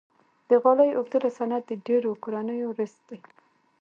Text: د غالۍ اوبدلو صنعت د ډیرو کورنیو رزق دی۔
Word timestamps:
د 0.49 0.51
غالۍ 0.63 0.89
اوبدلو 0.93 1.29
صنعت 1.37 1.63
د 1.67 1.71
ډیرو 1.85 2.11
کورنیو 2.23 2.75
رزق 2.79 3.01
دی۔ 3.09 3.17